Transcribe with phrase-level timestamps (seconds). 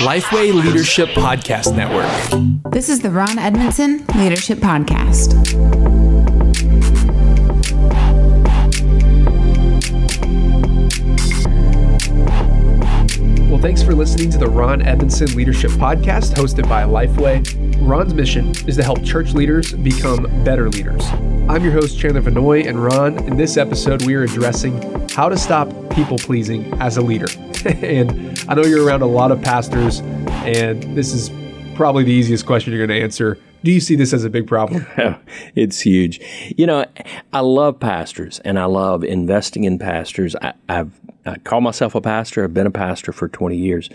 [0.00, 2.72] Lifeway Leadership Podcast Network.
[2.72, 5.34] This is the Ron Edmondson Leadership Podcast.
[13.48, 17.42] Well, thanks for listening to the Ron Edmondson Leadership Podcast hosted by Lifeway.
[17.80, 21.06] Ron's mission is to help church leaders become better leaders.
[21.48, 25.38] I'm your host, Chandler Vannoy, and Ron, in this episode, we are addressing how to
[25.38, 27.26] stop people pleasing as a leader.
[27.66, 31.30] and I know you're around a lot of pastors, and this is
[31.74, 33.38] probably the easiest question you're going to answer.
[33.62, 34.86] Do you see this as a big problem?
[35.54, 36.20] it's huge.
[36.56, 36.86] You know,
[37.32, 40.34] I love pastors and I love investing in pastors.
[40.36, 42.44] I, have I call myself a pastor.
[42.44, 43.90] I've been a pastor for 20 years.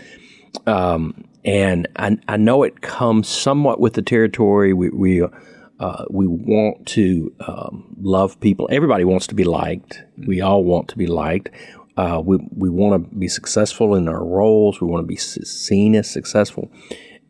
[0.66, 4.72] Um, and I, I, know it comes somewhat with the territory.
[4.72, 5.22] We, we,
[5.80, 8.68] uh, we want to um, love people.
[8.70, 10.02] Everybody wants to be liked.
[10.16, 11.50] We all want to be liked.
[11.96, 14.80] Uh, we we want to be successful in our roles.
[14.80, 16.70] We want to be seen as successful.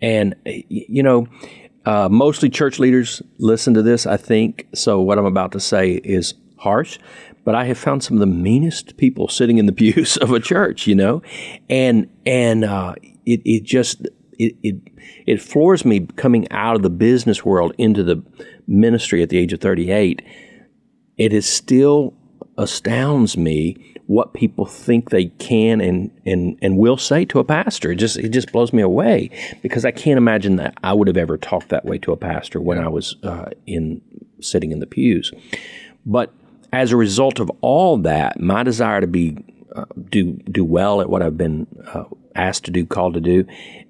[0.01, 1.27] And, you know,
[1.85, 4.67] uh, mostly church leaders listen to this, I think.
[4.75, 6.99] So what I'm about to say is harsh,
[7.45, 10.41] but I have found some of the meanest people sitting in the pews of a
[10.41, 11.23] church, you know,
[11.71, 14.07] and and uh, it it just
[14.39, 14.77] it, it
[15.27, 18.23] it floors me coming out of the business world into the
[18.67, 20.23] ministry at the age of 38.
[21.17, 22.15] It is still
[22.59, 27.91] astounds me what people think they can and, and, and will say to a pastor.
[27.91, 29.31] It just it just blows me away
[29.63, 32.61] because I can't imagine that I would have ever talked that way to a pastor
[32.61, 34.01] when I was uh, in
[34.41, 35.33] sitting in the pews.
[36.05, 36.33] But
[36.73, 39.39] as a result of all that, my desire to be
[39.75, 42.05] uh, do do well at what I've been uh,
[42.35, 43.45] asked to do, called to do,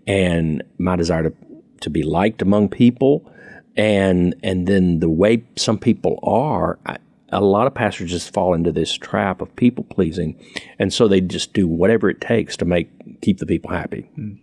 [0.06, 1.32] and my desire to
[1.80, 3.30] to be liked among people,
[3.76, 6.96] and and then the way some people are, I,
[7.30, 10.38] a lot of pastors just fall into this trap of people pleasing,
[10.78, 14.38] and so they just do whatever it takes to make keep the people happy, mm.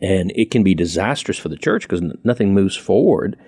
[0.00, 3.38] and it can be disastrous for the church because n- nothing moves forward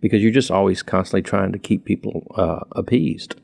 [0.00, 3.34] because you're just always constantly trying to keep people uh, appeased.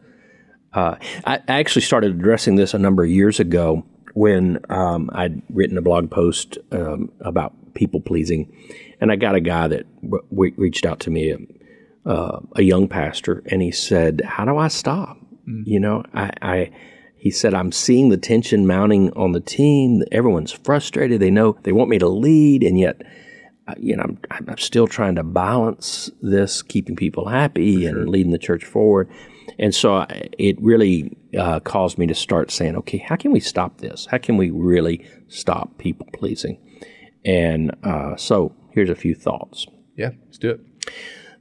[0.72, 5.76] Uh, I actually started addressing this a number of years ago when um, I'd written
[5.78, 8.50] a blog post um, about people pleasing,
[9.00, 11.34] and I got a guy that w- reached out to me
[12.04, 15.18] uh, a young pastor, and he said, "How do I stop?"
[15.48, 15.62] Mm.
[15.66, 16.70] You know, I, I
[17.22, 20.02] he said, I'm seeing the tension mounting on the team.
[20.10, 21.20] Everyone's frustrated.
[21.20, 23.00] They know they want me to lead, and yet,
[23.68, 27.90] uh, you know, I'm, I'm still trying to balance this, keeping people happy sure.
[27.90, 29.08] and leading the church forward.
[29.56, 33.38] And so uh, it really uh, caused me to start saying, okay, how can we
[33.38, 34.08] stop this?
[34.10, 36.58] How can we really stop people pleasing?
[37.24, 39.64] And uh, so here's a few thoughts.
[39.96, 40.60] Yeah, let's do it.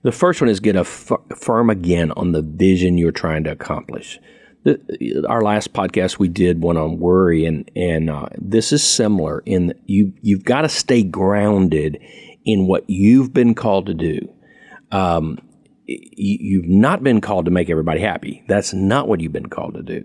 [0.03, 3.51] The first one is get a f- firm again on the vision you're trying to
[3.51, 4.19] accomplish.
[4.63, 9.41] The, our last podcast we did one on worry, and and uh, this is similar
[9.45, 11.99] in you you've got to stay grounded
[12.45, 14.19] in what you've been called to do.
[14.91, 15.39] Um,
[15.87, 18.43] you've not been called to make everybody happy.
[18.47, 20.03] That's not what you've been called to do.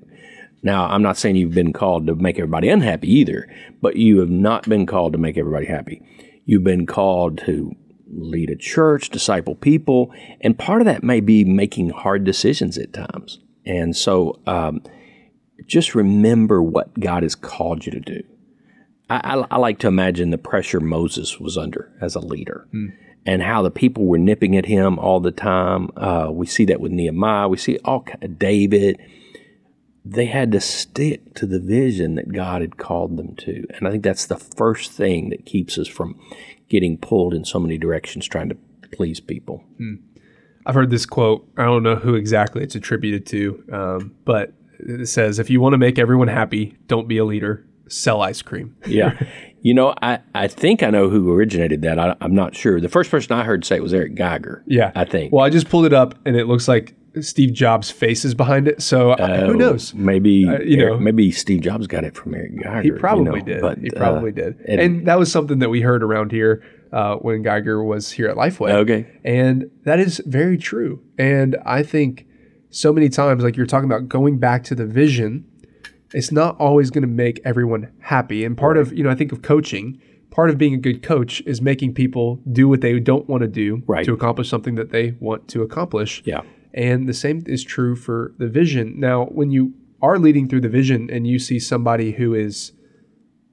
[0.62, 3.48] Now, I'm not saying you've been called to make everybody unhappy either,
[3.80, 6.02] but you have not been called to make everybody happy.
[6.44, 7.72] You've been called to
[8.16, 12.92] lead a church, disciple people, and part of that may be making hard decisions at
[12.92, 13.40] times.
[13.64, 14.82] And so um,
[15.66, 18.22] just remember what God has called you to do.
[19.10, 22.66] I, I, I, like to imagine the pressure Moses was under as a leader.
[22.70, 22.88] Hmm.
[23.24, 25.90] And how the people were nipping at him all the time.
[25.96, 27.48] Uh, we see that with Nehemiah.
[27.48, 28.04] We see all
[28.38, 29.00] David.
[30.04, 33.90] They had to stick to the vision that God had called them to, and I
[33.90, 36.20] think that's the first thing that keeps us from
[36.68, 38.56] getting pulled in so many directions trying to
[38.92, 39.64] please people.
[39.78, 39.94] Hmm.
[40.64, 41.48] I've heard this quote.
[41.56, 45.74] I don't know who exactly it's attributed to, um, but it says, "If you want
[45.74, 47.64] to make everyone happy, don't be a leader.
[47.88, 49.16] Sell ice cream." yeah,
[49.62, 52.00] you know, I, I think I know who originated that.
[52.00, 52.80] I, am not sure.
[52.80, 54.64] The first person I heard say it was Eric Geiger.
[54.66, 55.32] Yeah, I think.
[55.32, 58.68] Well, I just pulled it up, and it looks like Steve Jobs' face is behind
[58.68, 58.82] it.
[58.82, 59.94] So uh, who oh, knows?
[59.94, 62.82] Maybe uh, you Eric, know, maybe Steve Jobs got it from Eric Geiger.
[62.82, 63.60] He probably you know, did.
[63.60, 64.60] But, he probably uh, did.
[64.66, 68.28] And, and, that was something that we heard around here uh, when Geiger was here
[68.28, 68.72] at Lifeway.
[68.72, 71.02] Okay, and that is very true.
[71.18, 72.26] And I think
[72.70, 75.44] so many times, like you're talking about, going back to the vision,
[76.12, 78.44] it's not always going to make everyone happy.
[78.44, 78.82] And part right.
[78.82, 80.00] of you know, I think of coaching
[80.36, 83.48] part of being a good coach is making people do what they don't want to
[83.48, 84.04] do right.
[84.04, 86.22] to accomplish something that they want to accomplish.
[86.26, 86.42] Yeah.
[86.76, 89.00] And the same is true for the vision.
[89.00, 92.72] Now, when you are leading through the vision and you see somebody who is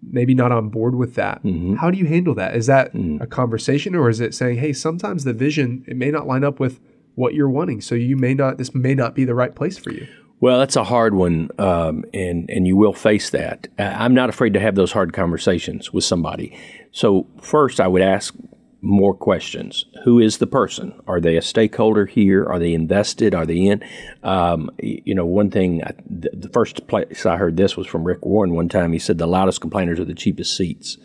[0.01, 1.75] maybe not on board with that, mm-hmm.
[1.75, 2.55] how do you handle that?
[2.55, 3.21] Is that mm.
[3.21, 6.59] a conversation or is it saying, hey, sometimes the vision, it may not line up
[6.59, 6.81] with
[7.15, 7.79] what you're wanting.
[7.79, 10.05] So you may not, this may not be the right place for you?
[10.43, 13.69] Well, that's a hard one, um, and and you will face that.
[13.79, 16.59] I'm not afraid to have those hard conversations with somebody.
[16.91, 18.35] So first, I would ask
[18.83, 19.85] more questions.
[20.03, 20.93] Who is the person?
[21.07, 22.45] Are they a stakeholder here?
[22.45, 23.33] Are they invested?
[23.33, 23.81] Are they in?
[24.23, 25.81] Um, you know, one thing.
[25.81, 28.53] I, the, the first place I heard this was from Rick Warren.
[28.53, 30.97] One time, he said the loudest complainers are the cheapest seats,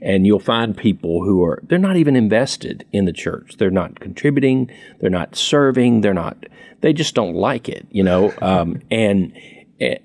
[0.00, 3.56] and you'll find people who are they're not even invested in the church.
[3.58, 4.70] They're not contributing.
[5.00, 6.00] They're not serving.
[6.00, 6.46] They're not.
[6.80, 7.86] They just don't like it.
[7.90, 9.38] You know, um, and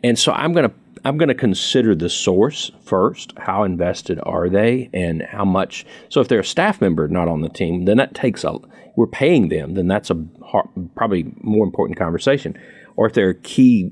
[0.03, 3.33] and so I'm going to I'm going to consider the source first.
[3.37, 5.85] How invested are they, and how much?
[6.09, 8.57] So if they're a staff member not on the team, then that takes a.
[8.95, 12.57] We're paying them, then that's a har probably more important conversation.
[12.95, 13.91] Or if they're a key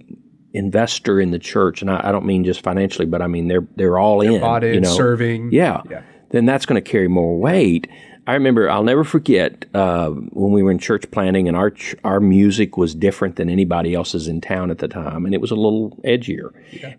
[0.53, 3.67] investor in the church, and I, I don't mean just financially, but I mean they're
[3.75, 5.51] they're all in, bought in, you know, serving.
[5.51, 5.81] yeah.
[5.89, 6.03] Yeah.
[6.29, 7.87] Then that's going to carry more weight.
[8.27, 11.95] I remember, I'll never forget uh, when we were in church planning, and our ch-
[12.03, 15.49] our music was different than anybody else's in town at the time, and it was
[15.49, 16.51] a little edgier.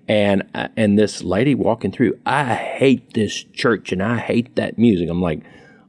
[0.09, 4.79] And uh, and this lady walking through, I hate this church, and I hate that
[4.79, 5.09] music.
[5.09, 5.43] I'm like,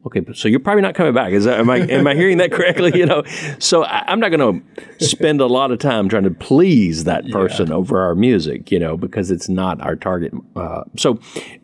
[0.06, 1.34] okay, but so you're probably not coming back.
[1.34, 2.92] Is that am I am I hearing that correctly?
[2.96, 3.24] You know,
[3.60, 4.64] so I, I'm not going
[4.98, 8.80] to spend a lot of time trying to please that person over our music, you
[8.80, 10.34] know, because it's not our target.
[10.56, 11.20] Uh, so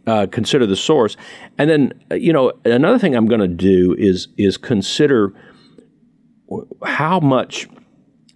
[0.07, 1.17] uh, consider the source,
[1.57, 5.33] and then uh, you know another thing I'm going to do is is consider
[6.83, 7.67] how much.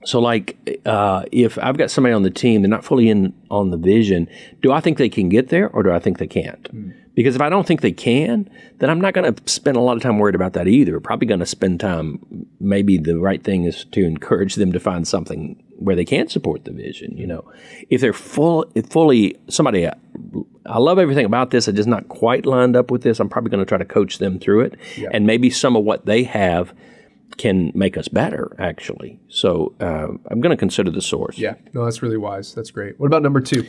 [0.06, 3.70] So, like, uh, if I've got somebody on the team, they're not fully in on
[3.70, 4.28] the vision.
[4.62, 6.68] Do I think they can get there, or do I think they can't?
[7.15, 8.50] Because if I don't think they can,
[8.80, 11.00] then I'm not going to spend a lot of time worried about that either.
[11.00, 12.48] Probably going to spend time.
[12.60, 16.65] Maybe the right thing is to encourage them to find something where they can support
[16.65, 17.15] the vision.
[17.15, 17.51] You know,
[17.89, 19.88] if they're full, fully somebody.
[20.65, 21.68] I love everything about this.
[21.68, 23.19] I'm just not quite lined up with this.
[23.19, 24.80] I'm probably going to try to coach them through it,
[25.12, 26.74] and maybe some of what they have
[27.38, 28.56] can make us better.
[28.60, 31.38] Actually, so uh, I'm going to consider the source.
[31.38, 31.56] Yeah.
[31.74, 32.54] No, that's really wise.
[32.56, 32.98] That's great.
[33.00, 33.68] What about number two?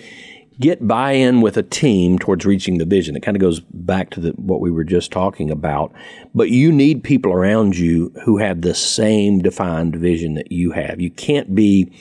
[0.61, 3.17] Get buy-in with a team towards reaching the vision.
[3.17, 5.93] It kind of goes back to the, what we were just talking about.
[6.35, 11.01] But you need people around you who have the same defined vision that you have.
[11.01, 11.93] You can't be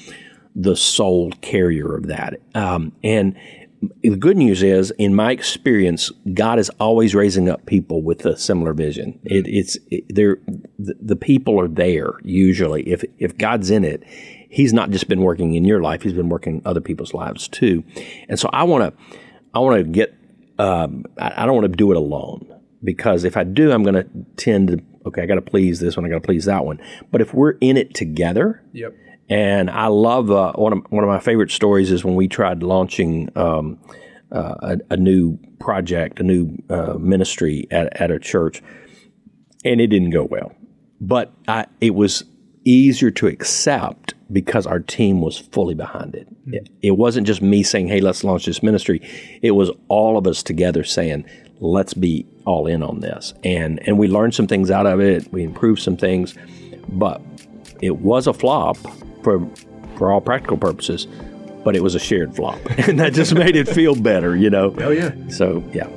[0.55, 2.39] the sole carrier of that.
[2.53, 3.35] Um, and
[4.01, 8.37] the good news is, in my experience, God is always raising up people with a
[8.37, 9.19] similar vision.
[9.23, 10.37] It, it's it, the,
[10.77, 12.87] the people are there usually.
[12.87, 14.03] If if God's in it,
[14.53, 17.47] He's not just been working in your life; He's been working in other people's lives
[17.47, 17.83] too.
[18.29, 19.17] And so, I want to
[19.53, 20.13] I want to get.
[20.59, 22.47] Um, I, I don't want to do it alone
[22.83, 24.07] because if I do, I'm going to
[24.37, 25.23] tend to okay.
[25.23, 26.05] I got to please this one.
[26.05, 26.79] I got to please that one.
[27.11, 28.93] But if we're in it together, Yep.
[29.29, 32.61] and I love uh, one of one of my favorite stories is when we tried
[32.61, 33.79] launching um,
[34.31, 38.61] uh, a, a new project, a new uh, ministry at, at a church,
[39.65, 40.51] and it didn't go well.
[41.01, 42.23] But I, it was
[42.65, 46.27] easier to accept because our team was fully behind it.
[46.45, 46.53] Hmm.
[46.53, 46.69] it.
[46.81, 49.01] It wasn't just me saying, "Hey, let's launch this ministry."
[49.41, 51.25] It was all of us together saying,
[51.59, 55.31] "Let's be all in on this." And and we learned some things out of it.
[55.31, 56.35] We improved some things,
[56.89, 57.21] but
[57.81, 58.77] it was a flop
[59.23, 59.47] for
[59.95, 61.07] for all practical purposes,
[61.63, 64.73] but it was a shared flop, and that just made it feel better, you know.
[64.79, 65.11] Oh yeah.
[65.29, 65.87] So yeah,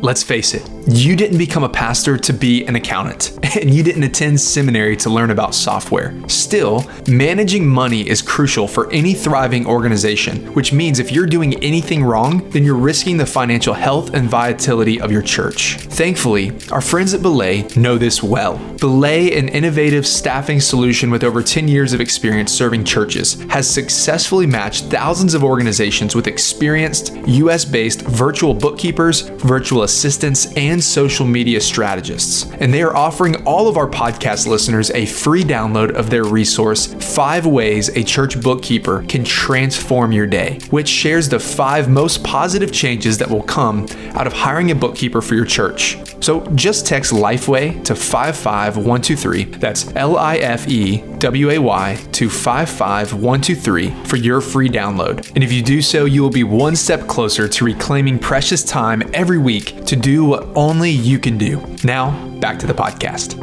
[0.00, 4.04] Let's face it, you didn't become a pastor to be an accountant, and you didn't
[4.04, 6.14] attend seminary to learn about software.
[6.28, 12.02] Still, managing money is crucial for any thriving organization, which means if you're doing anything
[12.02, 15.76] wrong, then you're risking the financial health and vitality of your church.
[15.76, 18.56] Thankfully, our friends at Belay know this well.
[18.78, 24.46] Belay, an innovative staffing solution with over 10 years of experience serving churches, has successfully
[24.46, 31.60] matched thousands of organizations with experienced US based virtual bookkeepers, virtual assistants, and social media
[31.60, 32.50] strategists.
[32.60, 36.86] And they are offering all of our podcast listeners a free download of their resource,
[37.14, 42.72] Five Ways a Church Bookkeeper Can Transform Your Day, which shares the five most positive
[42.72, 45.98] changes that will come out of hiring a bookkeeper for your church.
[46.20, 49.44] So just text Lifeway to 55123.
[49.44, 55.28] That's L I F E W A Y to 55123 for your free download.
[55.34, 59.02] And if you do so, you will be one step closer to reclaiming precious time
[59.12, 61.60] every week to do what only you can do.
[61.82, 63.36] Now, back to the podcast.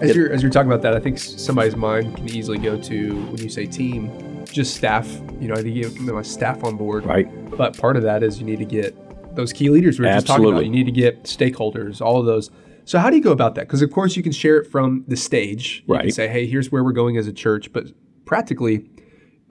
[0.00, 3.14] As you're as you're talking about that, I think somebody's mind can easily go to
[3.26, 5.06] when you say team, just staff.
[5.38, 7.04] You know, I think you get my staff on board.
[7.04, 7.28] right.
[7.50, 8.94] But part of that is you need to get
[9.34, 10.64] those key leaders we were just talking about.
[10.64, 12.50] You need to get stakeholders, all of those.
[12.86, 13.62] So how do you go about that?
[13.62, 15.84] Because of course you can share it from the stage.
[15.86, 17.72] You can say, hey, here's where we're going as a church.
[17.72, 17.88] But
[18.24, 18.88] practically,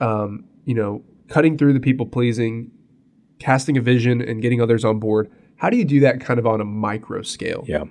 [0.00, 2.70] um, you know, cutting through the people pleasing,
[3.38, 5.30] casting a vision, and getting others on board.
[5.56, 7.64] How do you do that kind of on a micro scale?
[7.66, 7.84] Yeah.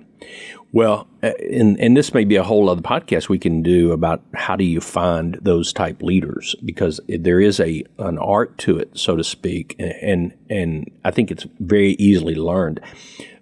[0.72, 4.22] Well, uh, and, and this may be a whole other podcast we can do about
[4.34, 8.90] how do you find those type leaders because there is a an art to it,
[8.98, 12.80] so to speak, and and I think it's very easily learned.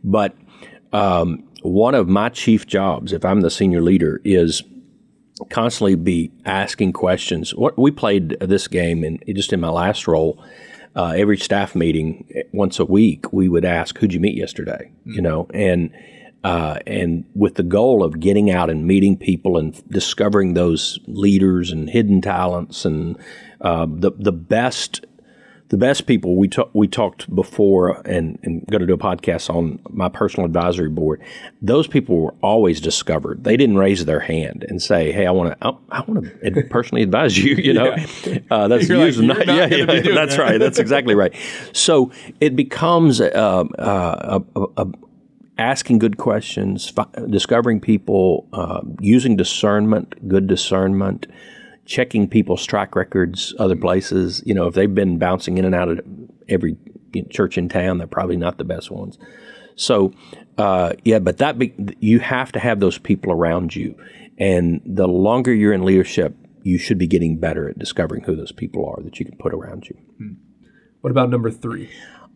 [0.02, 0.36] But
[0.92, 4.62] um, one of my chief jobs, if I'm the senior leader, is
[5.50, 7.54] constantly be asking questions.
[7.54, 10.44] What we played this game, and just in my last role,
[10.94, 15.12] uh, every staff meeting once a week, we would ask, "Who'd you meet yesterday?" Mm-hmm.
[15.12, 15.90] You know, and
[16.44, 21.72] uh, and with the goal of getting out and meeting people and discovering those leaders
[21.72, 23.16] and hidden talents and
[23.62, 25.06] uh, the the best
[25.70, 29.48] the best people we talk, we talked before and, and going to do a podcast
[29.48, 31.22] on my personal advisory board.
[31.62, 33.44] Those people were always discovered.
[33.44, 37.02] They didn't raise their hand and say, "Hey, I want to I, want to personally
[37.02, 38.38] advise you." You know, yeah.
[38.50, 40.38] uh, that's usually like, not, yeah, yeah that's that.
[40.38, 40.58] right.
[40.58, 41.34] That's exactly right.
[41.72, 43.24] So it becomes uh,
[43.78, 44.86] uh, a, a,
[45.56, 46.92] asking good questions,
[47.30, 51.26] discovering people, uh, using discernment, good discernment,
[51.86, 54.42] checking people's track records, other places.
[54.44, 56.00] You know, if they've been bouncing in and out of
[56.48, 56.76] every
[57.30, 59.18] church in town, they're probably not the best ones.
[59.76, 60.12] So,
[60.56, 63.96] uh, yeah, but that be, you have to have those people around you,
[64.38, 68.52] and the longer you're in leadership, you should be getting better at discovering who those
[68.52, 69.96] people are that you can put around you.
[70.18, 70.32] Hmm.
[71.00, 71.90] What about number three?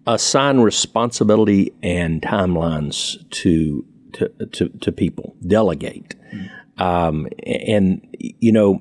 [0.08, 5.36] assign responsibility and timelines to to to, to people.
[5.46, 6.82] Delegate, mm.
[6.82, 8.80] um, and you know,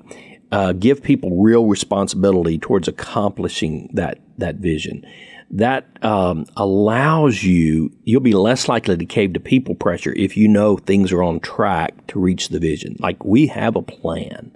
[0.50, 5.04] uh, give people real responsibility towards accomplishing that that vision.
[5.50, 7.90] That um, allows you.
[8.04, 11.40] You'll be less likely to cave to people pressure if you know things are on
[11.40, 12.96] track to reach the vision.
[12.98, 14.54] Like we have a plan.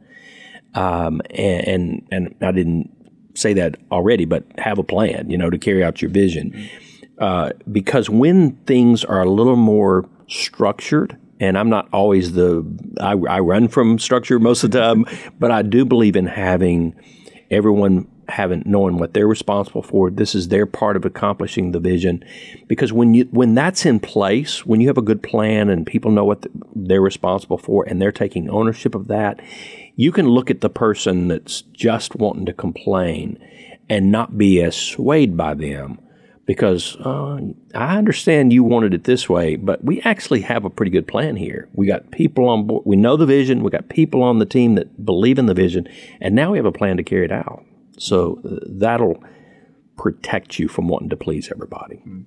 [0.74, 2.90] Um, and, and, and I didn't
[3.34, 6.68] say that already, but have a plan, you know, to carry out your vision.
[7.18, 12.64] Uh, because when things are a little more structured, and I'm not always the,
[13.00, 15.04] I, I run from structure most of the time,
[15.40, 16.94] but I do believe in having
[17.50, 20.08] everyone having knowing what they're responsible for.
[20.08, 22.24] This is their part of accomplishing the vision,
[22.68, 26.12] because when you when that's in place, when you have a good plan and people
[26.12, 29.40] know what the, they're responsible for and they're taking ownership of that,
[29.96, 33.36] you can look at the person that's just wanting to complain
[33.90, 35.98] and not be as swayed by them
[36.44, 37.40] because uh,
[37.74, 41.36] I understand you wanted it this way, but we actually have a pretty good plan
[41.36, 41.68] here.
[41.72, 42.82] We got people on board.
[42.84, 43.62] We know the vision.
[43.62, 45.88] We got people on the team that believe in the vision,
[46.20, 47.64] and now we have a plan to carry it out.
[47.98, 49.22] So uh, that'll
[49.96, 51.96] protect you from wanting to please everybody.
[51.96, 52.22] Mm-hmm.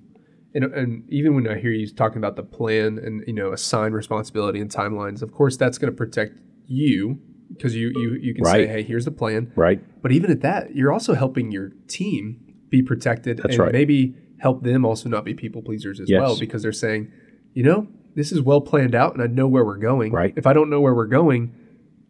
[0.54, 3.92] And, and, even when I hear you talking about the plan and you know assign
[3.92, 6.32] responsibility and timelines, of course that's going to protect
[6.66, 7.20] you
[7.52, 8.52] because you you you can right.
[8.52, 9.52] say, hey, here's the plan.
[9.54, 9.82] Right.
[10.00, 12.45] But even at that, you're also helping your team
[12.76, 13.72] be protected That's and right.
[13.72, 16.20] maybe help them also not be people pleasers as yes.
[16.20, 17.10] well because they're saying,
[17.54, 20.12] you know, this is well planned out and I know where we're going.
[20.12, 20.32] Right.
[20.36, 21.54] If I don't know where we're going,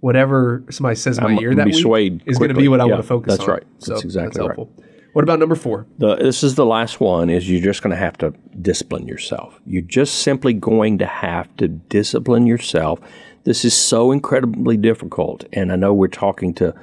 [0.01, 2.85] whatever somebody says in my I'm ear that week is going to be what I
[2.85, 3.55] yeah, want to focus that's on.
[3.55, 3.65] Right.
[3.75, 4.73] That's so exactly that's helpful.
[4.77, 4.87] Right.
[5.13, 5.87] What about number four?
[5.97, 7.31] The, this is the last one.
[7.31, 9.59] Is you're just going to have to discipline yourself.
[9.65, 13.01] You're just simply going to have to discipline yourself
[13.47, 15.45] this is so incredibly difficult.
[15.53, 16.75] And I know we're talking to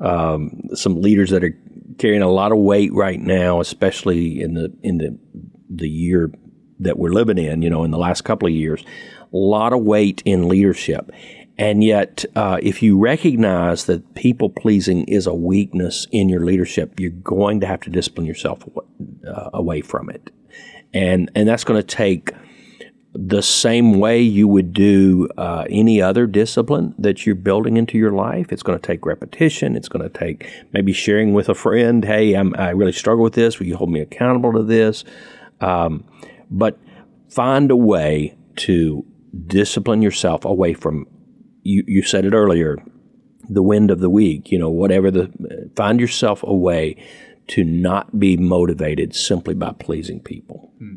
[0.00, 1.58] um, some leaders that are
[1.98, 5.18] carrying a lot of weight right now, especially in the in the
[5.68, 6.30] the year
[6.80, 7.62] that we're living in.
[7.62, 8.82] You know, in the last couple of years,
[9.32, 11.10] a lot of weight in leadership.
[11.56, 16.98] And yet, uh, if you recognize that people pleasing is a weakness in your leadership,
[16.98, 18.64] you're going to have to discipline yourself
[19.26, 20.30] uh, away from it,
[20.92, 22.32] and and that's going to take
[23.14, 28.10] the same way you would do uh, any other discipline that you're building into your
[28.10, 28.52] life.
[28.52, 29.76] It's going to take repetition.
[29.76, 33.34] It's going to take maybe sharing with a friend, hey, I'm, i really struggle with
[33.34, 33.58] this.
[33.58, 35.04] Will you hold me accountable to this?
[35.60, 36.04] Um,
[36.50, 36.78] but
[37.30, 39.04] find a way to
[39.46, 41.06] discipline yourself away from,
[41.62, 42.78] you, you said it earlier,
[43.48, 46.96] the wind of the week, you know, whatever the, find yourself a way
[47.46, 50.72] to not be motivated simply by pleasing people.
[50.78, 50.96] Hmm.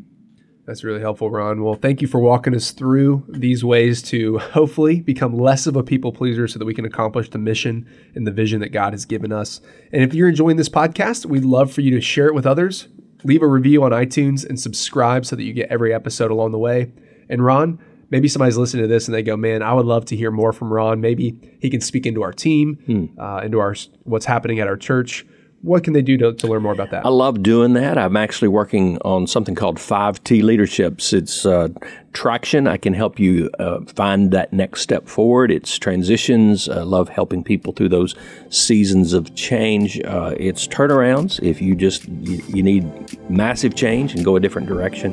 [0.68, 1.64] That's really helpful, Ron.
[1.64, 5.82] Well, thank you for walking us through these ways to hopefully become less of a
[5.82, 9.06] people pleaser so that we can accomplish the mission and the vision that God has
[9.06, 9.62] given us.
[9.94, 12.86] And if you're enjoying this podcast, we'd love for you to share it with others,
[13.24, 16.58] leave a review on iTunes, and subscribe so that you get every episode along the
[16.58, 16.92] way.
[17.30, 17.78] And Ron,
[18.10, 20.52] maybe somebody's listening to this and they go, "Man, I would love to hear more
[20.52, 21.00] from Ron.
[21.00, 23.18] Maybe he can speak into our team, hmm.
[23.18, 25.24] uh, into our what's happening at our church."
[25.62, 27.04] What can they do to, to learn more about that?
[27.04, 27.98] I love doing that.
[27.98, 31.12] I'm actually working on something called 5T Leaderships.
[31.12, 31.68] It's uh,
[32.12, 32.68] traction.
[32.68, 35.50] I can help you uh, find that next step forward.
[35.50, 36.68] It's transitions.
[36.68, 38.14] I love helping people through those
[38.50, 40.00] seasons of change.
[40.04, 41.42] Uh, it's turnarounds.
[41.42, 45.12] If you just you, you, need massive change and go a different direction.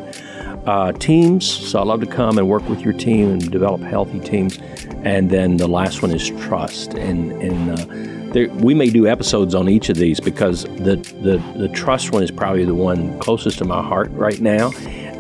[0.65, 1.45] uh, teams.
[1.45, 4.57] So I love to come and work with your team and develop healthy teams.
[5.03, 6.95] And then the last one is trust.
[6.95, 11.41] And, and uh, there, we may do episodes on each of these because the, the,
[11.57, 14.71] the trust one is probably the one closest to my heart right now.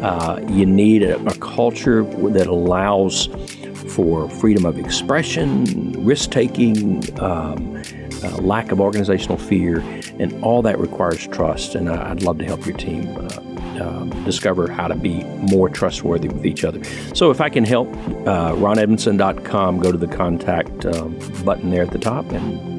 [0.01, 3.27] Uh, you need a, a culture that allows
[3.93, 7.81] for freedom of expression, risk taking, um,
[8.21, 9.79] uh, lack of organizational fear,
[10.19, 11.75] and all that requires trust.
[11.75, 15.69] And I, would love to help your team uh, um, discover how to be more
[15.69, 16.83] trustworthy with each other.
[17.13, 17.87] So if I can help,
[18.27, 22.74] uh, ronedmondson.com, go to the contact um, button there at the top, and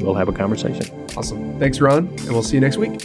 [0.00, 0.86] we'll have a conversation.
[1.16, 1.58] Awesome.
[1.58, 3.00] Thanks, Ron, and we'll see you next week.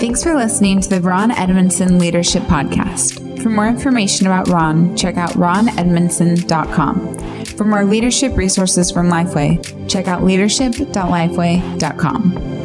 [0.00, 3.42] Thanks for listening to the Ron Edmondson Leadership Podcast.
[3.42, 7.44] For more information about Ron, check out ronedmondson.com.
[7.44, 12.59] For more leadership resources from Lifeway, check out leadership.lifeway.com.